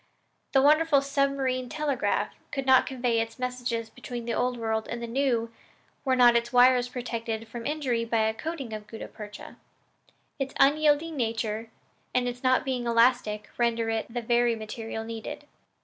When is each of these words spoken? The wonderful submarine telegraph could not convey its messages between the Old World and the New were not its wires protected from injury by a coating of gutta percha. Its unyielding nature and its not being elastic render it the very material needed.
The 0.53 0.63
wonderful 0.63 1.03
submarine 1.03 1.69
telegraph 1.69 2.33
could 2.49 2.65
not 2.65 2.87
convey 2.87 3.19
its 3.21 3.37
messages 3.37 3.91
between 3.91 4.25
the 4.25 4.33
Old 4.33 4.57
World 4.57 4.87
and 4.87 4.99
the 4.99 5.05
New 5.05 5.53
were 6.03 6.15
not 6.15 6.35
its 6.35 6.51
wires 6.51 6.89
protected 6.89 7.47
from 7.47 7.67
injury 7.67 8.03
by 8.03 8.21
a 8.21 8.33
coating 8.33 8.73
of 8.73 8.87
gutta 8.87 9.07
percha. 9.07 9.57
Its 10.39 10.55
unyielding 10.59 11.15
nature 11.15 11.69
and 12.15 12.27
its 12.27 12.41
not 12.41 12.65
being 12.65 12.87
elastic 12.87 13.51
render 13.59 13.91
it 13.91 14.11
the 14.11 14.23
very 14.23 14.55
material 14.55 15.03
needed. 15.03 15.45